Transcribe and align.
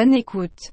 Bonne 0.00 0.14
écoute. 0.14 0.70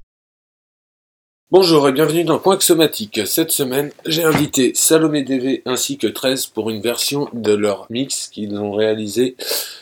Bonjour 1.50 1.88
et 1.88 1.92
bienvenue 1.92 2.22
dans 2.22 2.38
Point 2.38 2.60
Somatique. 2.60 3.26
Cette 3.26 3.50
semaine, 3.50 3.90
j'ai 4.06 4.22
invité 4.22 4.72
Salomé 4.76 5.24
DV 5.24 5.62
ainsi 5.66 5.98
que 5.98 6.06
13 6.06 6.46
pour 6.46 6.70
une 6.70 6.80
version 6.80 7.28
de 7.32 7.52
leur 7.52 7.88
mix 7.90 8.28
qu'ils 8.28 8.56
ont 8.56 8.70
réalisé 8.70 9.34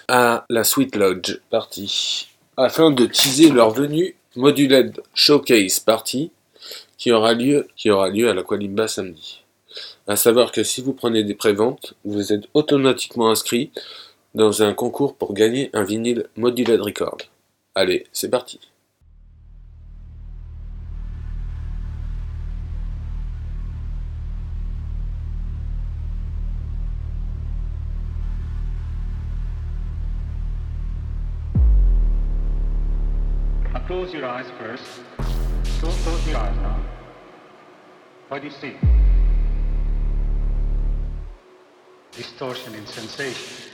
à 0.08 0.46
la 0.48 0.64
Sweet 0.64 0.96
Lodge 0.96 1.40
Party 1.50 2.26
afin 2.56 2.90
de 2.90 3.04
teaser 3.04 3.50
leur 3.50 3.68
venue 3.68 4.16
Moduled 4.34 5.02
Showcase 5.12 5.78
Party 5.78 6.30
qui 6.96 7.12
aura 7.12 7.34
lieu, 7.34 7.68
à 7.84 8.32
la 8.32 8.42
Qualimba 8.42 8.88
samedi. 8.88 9.42
À 10.06 10.16
savoir 10.16 10.52
que 10.52 10.64
si 10.64 10.80
vous 10.80 10.95
prenez 10.95 11.23
des 11.23 11.34
préventes, 11.34 11.92
vous 12.06 12.32
êtes 12.32 12.45
automatiquement 12.54 13.29
inscrit 13.29 13.73
dans 14.34 14.62
un 14.62 14.73
concours 14.73 15.14
pour 15.14 15.34
gagner 15.34 15.68
un 15.74 15.84
vinyle 15.84 16.29
Moduled 16.34 16.80
Record. 16.80 17.18
Allez, 17.74 18.06
c'est 18.10 18.30
parti. 18.30 18.58
Close 34.05 34.16
your 34.16 34.27
eyes 34.27 34.47
first. 34.59 35.01
Don't 35.80 35.91
close 35.91 36.29
your 36.29 36.37
eyes 36.37 36.55
now. 36.59 36.79
What 38.29 38.43
do 38.43 38.49
you 38.49 38.52
see? 38.52 38.77
Distortion 42.13 42.75
in 42.75 42.87
sensation. 42.87 43.73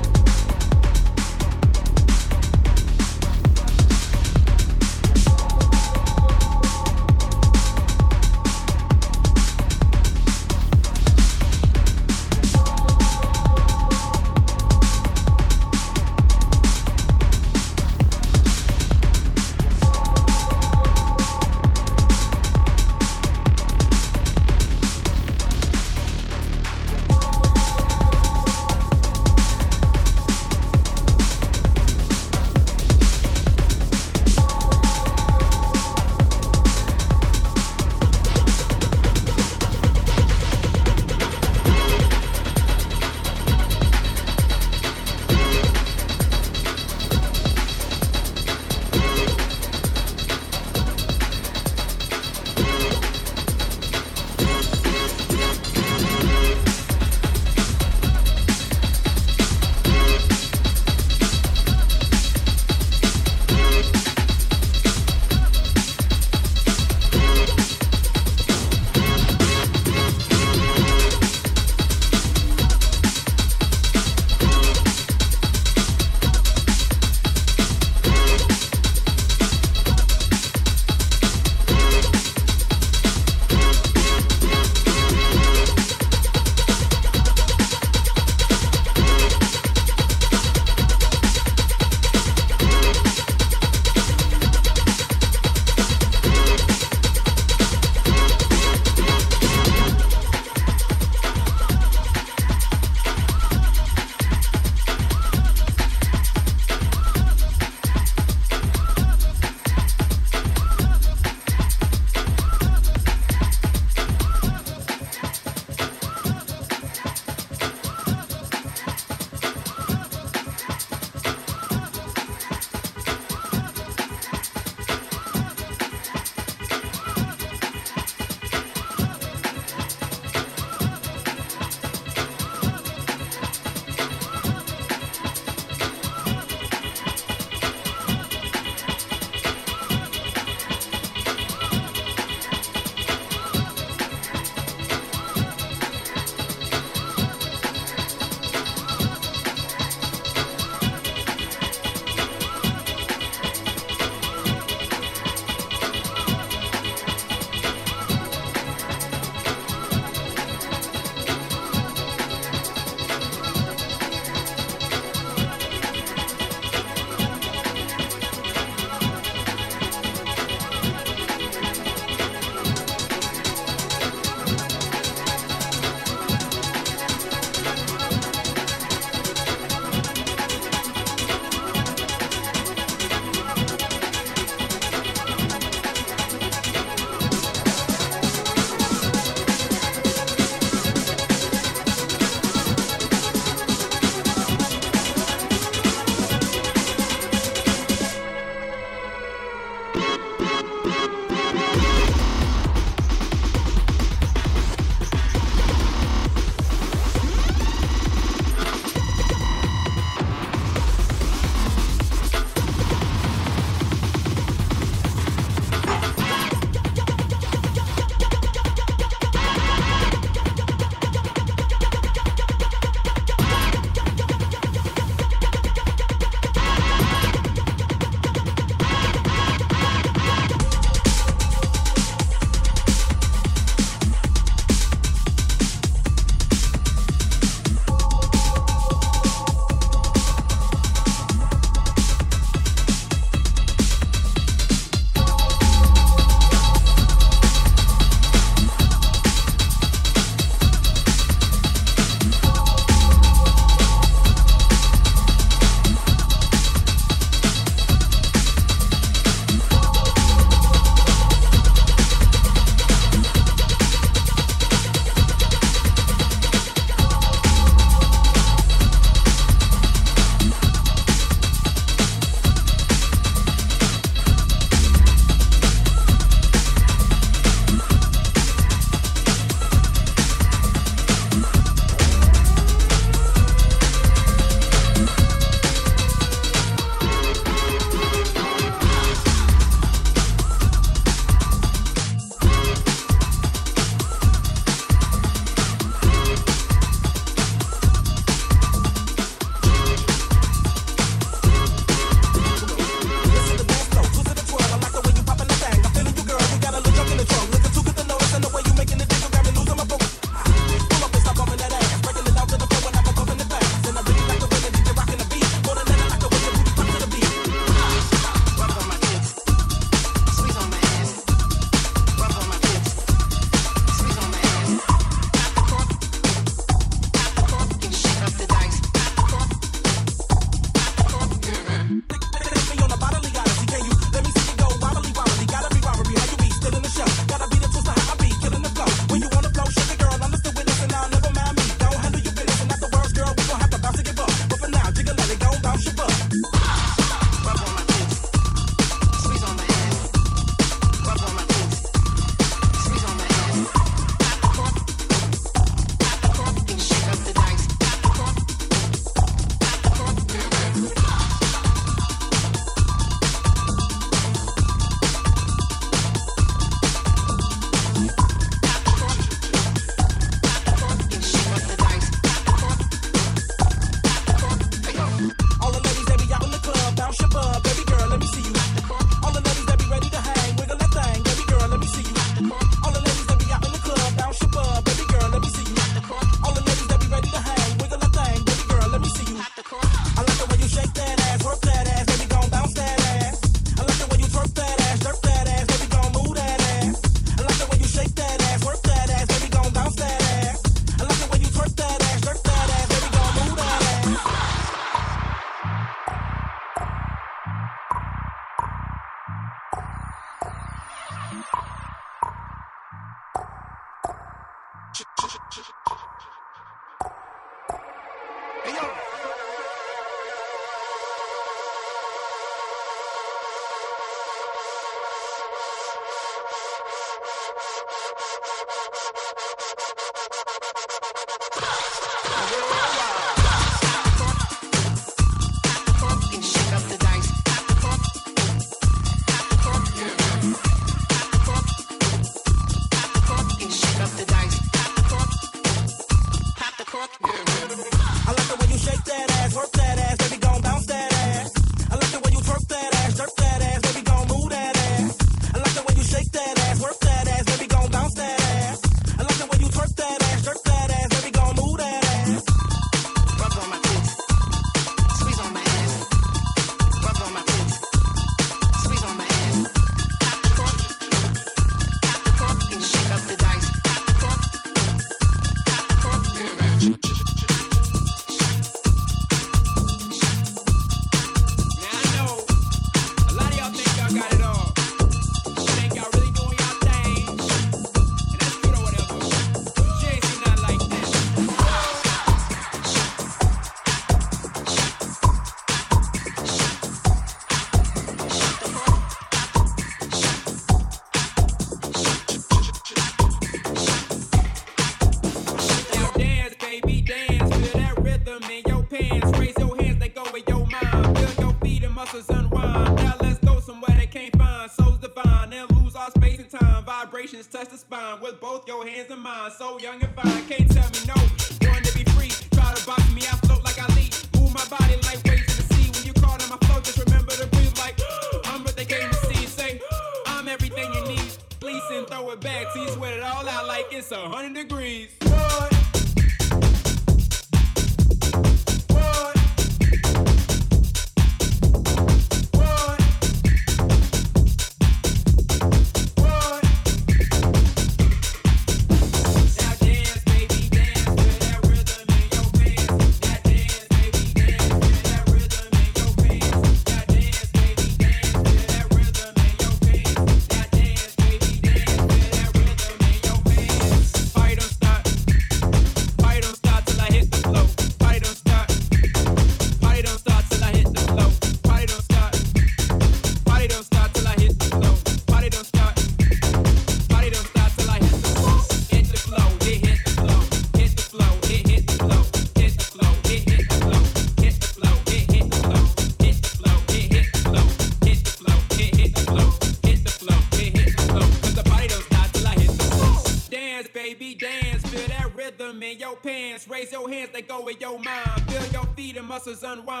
Bosses 599.43 599.63
and 599.63 599.83
why? 599.87 600.00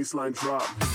baseline 0.00 0.32
drop. 0.32 0.89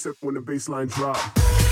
Except 0.00 0.22
when 0.22 0.34
the 0.34 0.40
baseline 0.40 0.90
drop. 0.90 1.69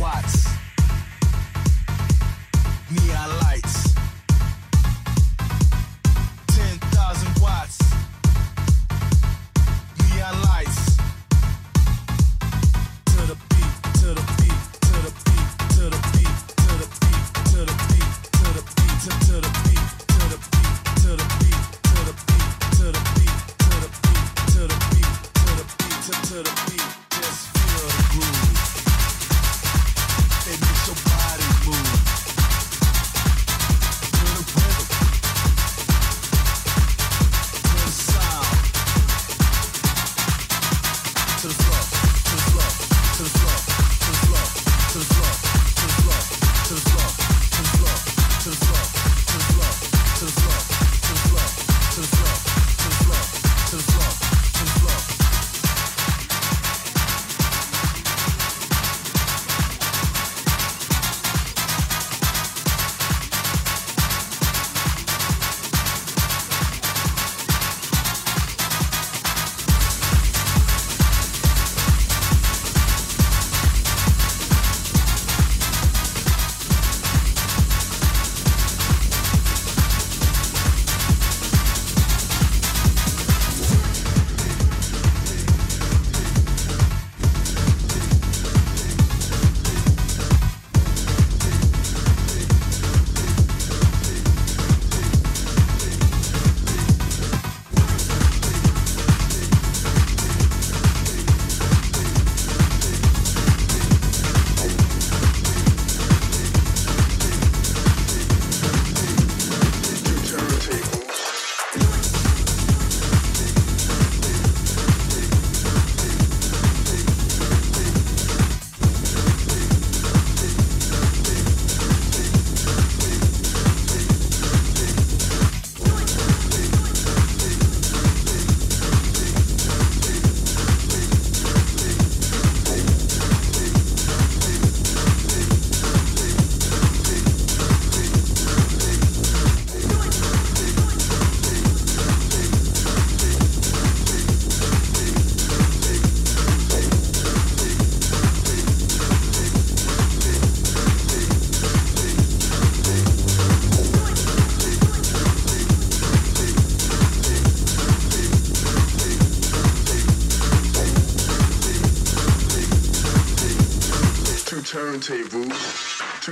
watch. 0.00 0.29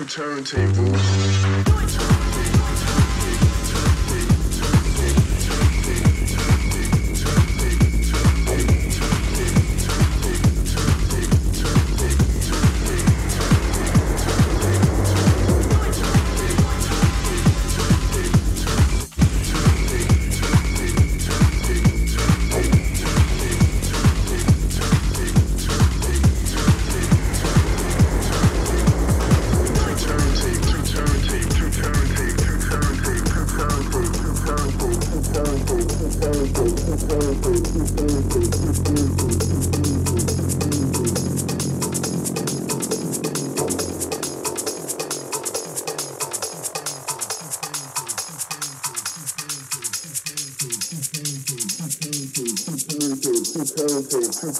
turntable. 0.09 1.08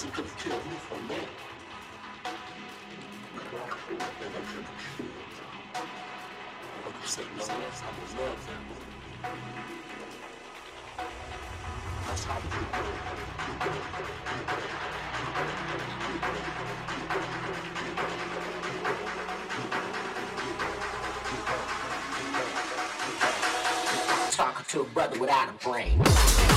Could 0.00 0.24
have 0.24 0.38
killed 0.38 0.64
me. 0.66 1.16
I 12.08 12.14
Talking 24.30 24.64
to 24.68 24.80
a 24.80 24.84
brother 24.84 25.18
without 25.20 25.50
a 25.50 25.52
brain. 25.62 26.49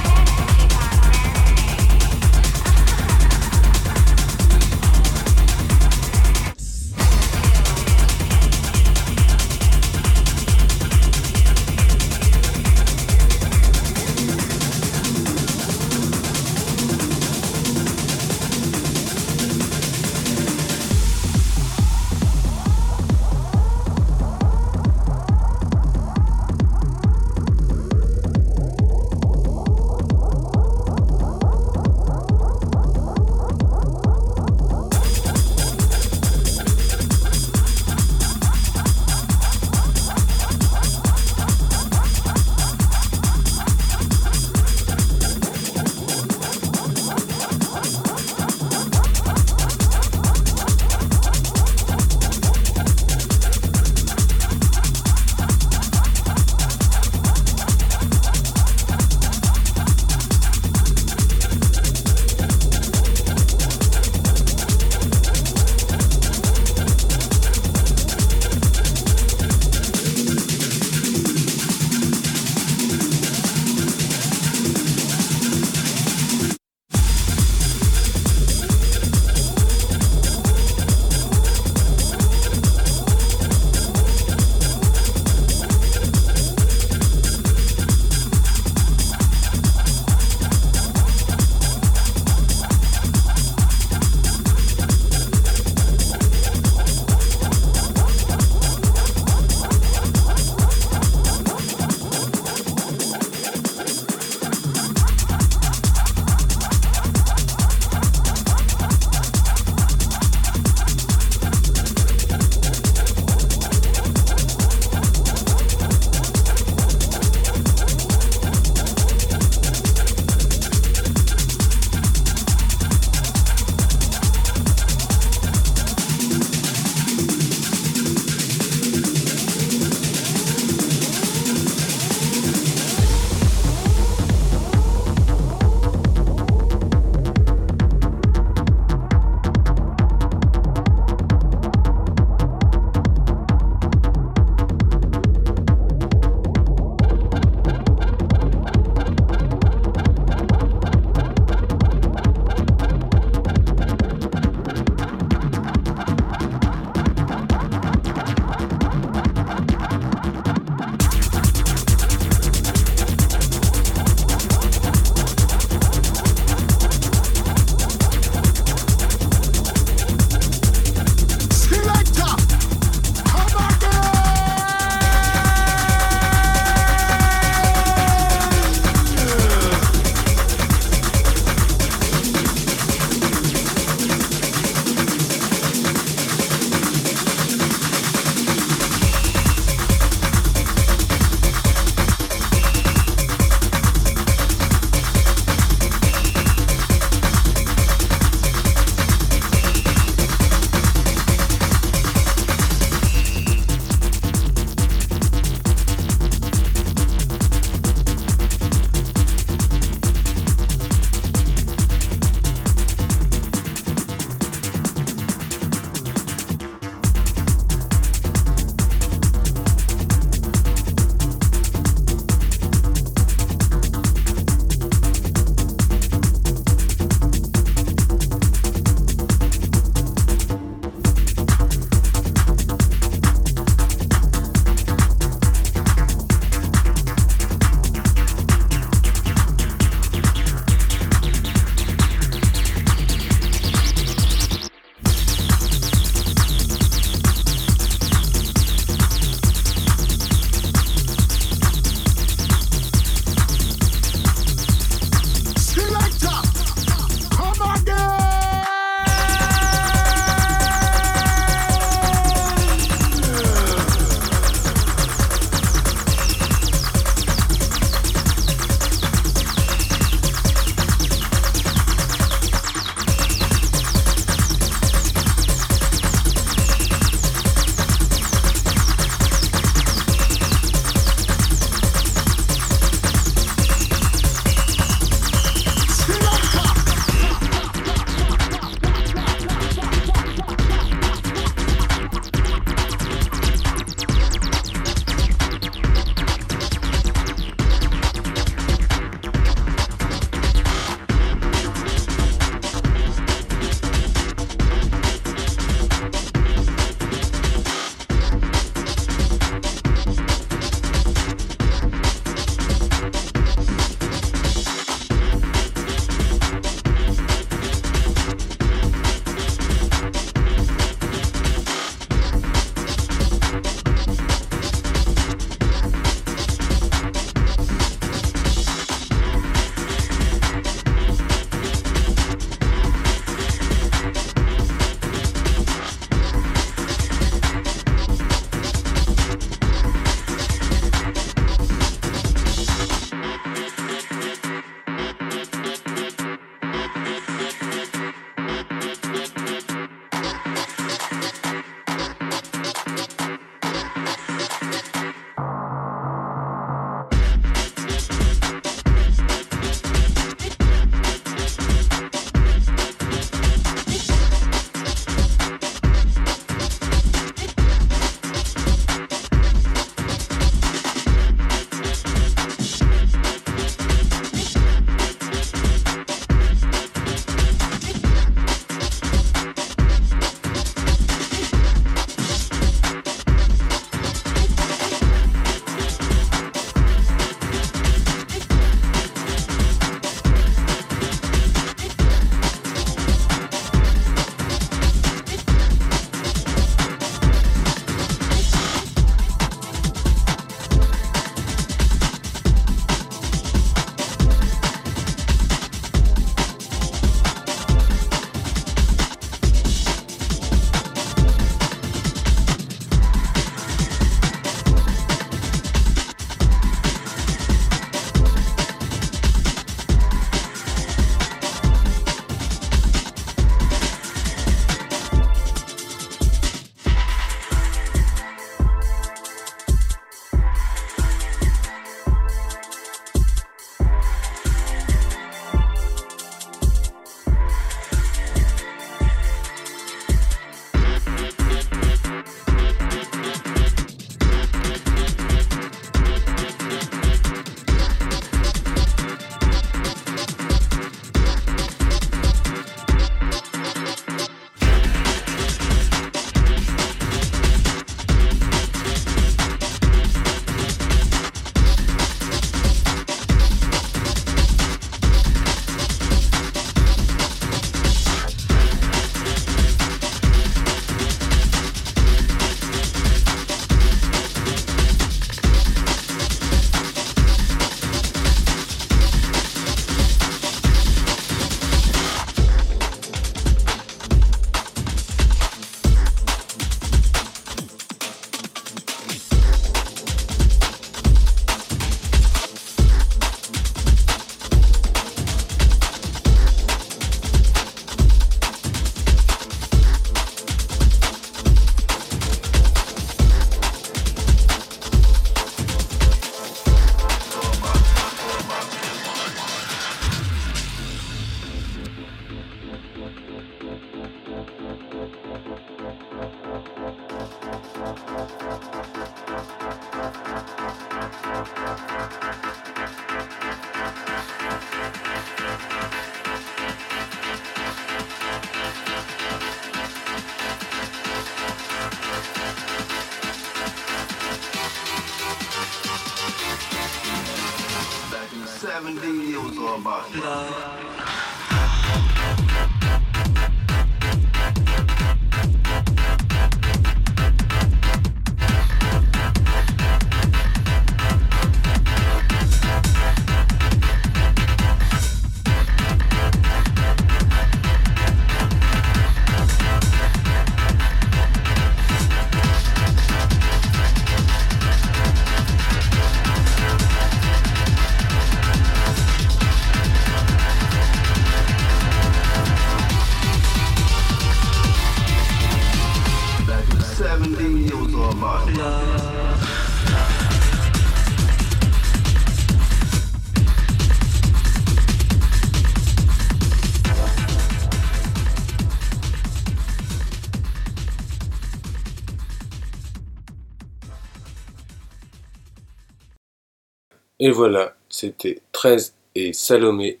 Et 597.22 597.30
voilà, 597.30 597.76
c'était 597.90 598.40
13 598.52 598.94
et 599.14 599.34
Salomé, 599.34 600.00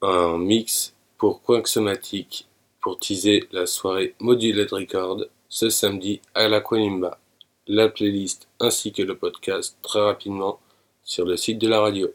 un 0.00 0.38
mix 0.38 0.94
pour 1.18 1.42
Quanxomatic 1.42 2.46
pour 2.80 3.00
teaser 3.00 3.48
la 3.50 3.66
soirée 3.66 4.14
Moduled 4.20 4.70
Record 4.70 5.26
ce 5.48 5.70
samedi 5.70 6.20
à 6.34 6.46
la 6.46 6.60
Quanimba. 6.60 7.18
La 7.66 7.88
playlist 7.88 8.46
ainsi 8.60 8.92
que 8.92 9.02
le 9.02 9.16
podcast 9.16 9.76
très 9.82 10.00
rapidement 10.00 10.60
sur 11.02 11.24
le 11.24 11.36
site 11.36 11.58
de 11.58 11.66
la 11.66 11.80
radio. 11.80 12.12